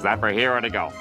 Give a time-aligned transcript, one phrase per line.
[0.00, 0.88] Is that for here or to go?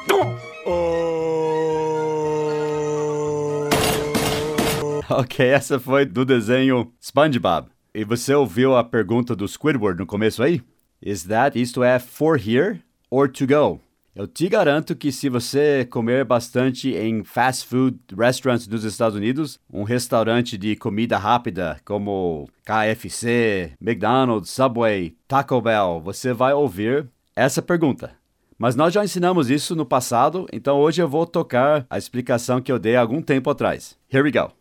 [5.12, 7.70] Ok, essa foi do desenho SpongeBob.
[7.96, 10.62] E você ouviu a pergunta do Squidward no começo aí?
[11.02, 13.80] Is that, isto é, for here or to go?
[14.14, 19.58] Eu te garanto que se você comer bastante em fast food restaurants dos Estados Unidos,
[19.72, 27.62] um restaurante de comida rápida como KFC, McDonald's, Subway, Taco Bell, você vai ouvir essa
[27.62, 28.19] pergunta.
[28.60, 32.70] Mas nós já ensinamos isso no passado, então hoje eu vou tocar a explicação que
[32.70, 33.98] eu dei algum tempo atrás.
[34.14, 34.52] Here we go.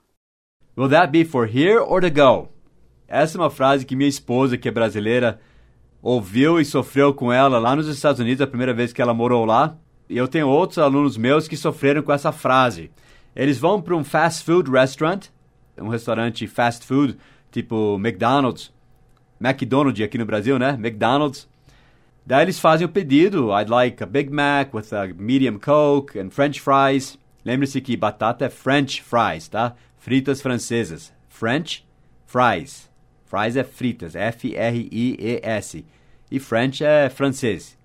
[0.77, 2.49] Will that be for here or to go?
[3.09, 5.41] Essa é uma frase que minha esposa, que é brasileira,
[6.01, 9.45] ouviu e sofreu com ela lá nos Estados Unidos a primeira vez que ela morou
[9.45, 9.77] lá.
[10.09, 12.93] E eu tenho outros alunos meus que sofreram com essa frase.
[13.35, 15.27] Eles vão para um fast food restaurant,
[15.77, 17.19] um restaurante fast food,
[17.51, 18.73] tipo McDonald's,
[19.41, 20.75] McDonald's aqui no Brasil, né?
[20.75, 21.49] McDonald's.
[22.29, 26.29] Daí eles fazem o pedido, I'd like a Big Mac with a medium Coke and
[26.29, 27.19] French fries.
[27.43, 29.75] Lembre-se que batata é French fries, tá?
[29.97, 31.11] Fritas francesas.
[31.27, 31.89] French
[32.27, 32.91] fries.
[33.25, 35.87] Fries é fritas, F-R-I-E-S.
[36.31, 37.79] E French é francês,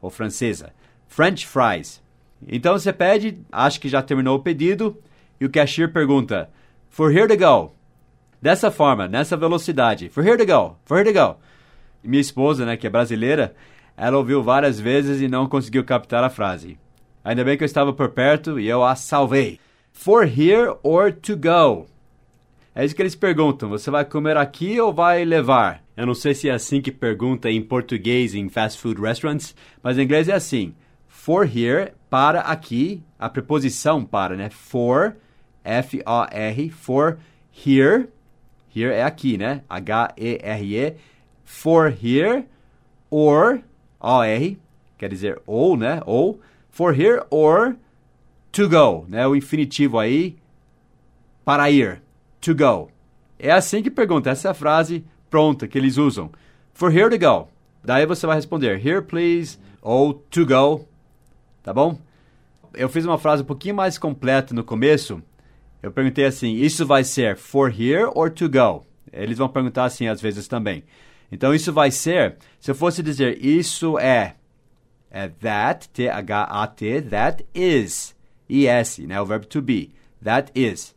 [0.00, 0.72] ou francesa.
[1.08, 2.00] French fries.
[2.46, 4.96] Então você pede, acha que já terminou o pedido,
[5.40, 6.48] e o cashier pergunta,
[6.88, 7.74] for here to go.
[8.40, 11.36] Dessa forma, nessa velocidade, for here to go, for here to go.
[12.04, 13.56] E minha esposa, né, que é brasileira,
[13.98, 16.78] ela ouviu várias vezes e não conseguiu captar a frase.
[17.24, 19.58] Ainda bem que eu estava por perto e eu a salvei.
[19.92, 21.86] For here or to go.
[22.74, 25.82] É isso que eles perguntam: você vai comer aqui ou vai levar?
[25.96, 29.98] Eu não sei se é assim que pergunta em português em fast food restaurants, mas
[29.98, 30.74] em inglês é assim:
[31.08, 34.48] for here, para aqui, a preposição para, né?
[34.48, 35.16] For,
[35.64, 37.18] F-O-R, for
[37.66, 38.08] here.
[38.74, 39.62] Here é aqui, né?
[39.68, 40.94] H-E-R-E.
[41.44, 42.44] For here,
[43.10, 43.60] or,
[44.00, 44.58] O-R,
[44.96, 46.00] quer dizer ou, né?
[46.06, 47.76] Ou, for here or
[48.52, 49.26] to go, né?
[49.26, 50.36] O infinitivo aí,
[51.44, 52.02] para ir
[52.40, 52.90] to go.
[53.38, 56.30] É assim que pergunta, essa é a frase pronta que eles usam.
[56.72, 57.48] For here to go.
[57.82, 60.86] Daí você vai responder here please ou to go.
[61.62, 61.98] Tá bom?
[62.74, 65.22] Eu fiz uma frase um pouquinho mais completa no começo.
[65.82, 68.84] Eu perguntei assim: isso vai ser for here or to go?
[69.12, 70.84] Eles vão perguntar assim às vezes também.
[71.30, 74.36] Então isso vai ser, se eu fosse dizer isso é,
[75.10, 78.16] é that, T-H-A-T, that is,
[78.48, 79.20] I-S, né?
[79.20, 79.90] O verbo to be.
[80.22, 80.94] That is.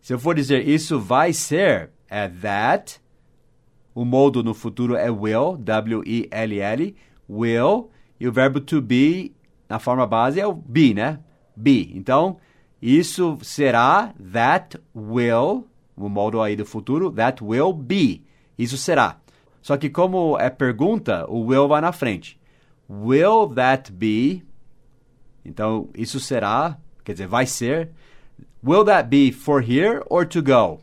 [0.00, 3.00] Se eu for dizer isso vai ser, é that.
[3.94, 6.96] O modo no futuro é will, W-I-L-L,
[7.28, 7.90] will.
[8.20, 9.34] E o verbo to be,
[9.68, 11.18] na forma base, é o be, né?
[11.56, 11.92] Be.
[11.94, 12.38] Então,
[12.80, 15.66] isso será, that will,
[15.96, 18.22] o modo aí do futuro, that will be.
[18.56, 19.20] Isso será.
[19.68, 22.40] Só que como é pergunta, o will vai na frente.
[22.88, 24.42] Will that be?
[25.44, 27.90] Então, isso será, quer dizer, vai ser.
[28.64, 30.80] Will that be for here or to go?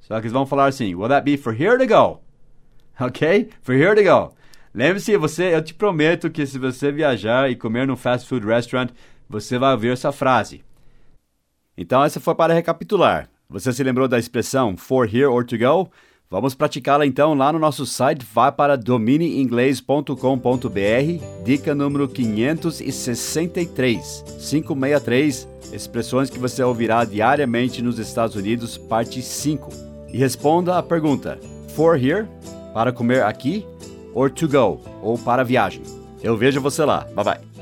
[0.00, 2.22] Só que eles vão falar assim: Will that be for here to go?
[2.98, 3.50] Ok?
[3.60, 4.34] For here to go.
[4.74, 8.88] Lembre-se, você, eu te prometo que se você viajar e comer num fast food restaurant,
[9.28, 10.64] você vai ouvir essa frase.
[11.76, 13.28] Então, essa foi para recapitular.
[13.50, 15.90] Você se lembrou da expressão for here or to go?
[16.30, 18.22] Vamos praticá-la então lá no nosso site.
[18.34, 28.76] Vá para domineinglês.com.br, dica número 563, 563 expressões que você ouvirá diariamente nos Estados Unidos,
[28.76, 29.70] parte 5.
[30.12, 31.38] E responda a pergunta:
[31.74, 32.26] For here,
[32.74, 33.64] para comer aqui,
[34.12, 35.82] or to go, ou para viagem.
[36.22, 37.06] Eu vejo você lá.
[37.14, 37.57] Bye bye.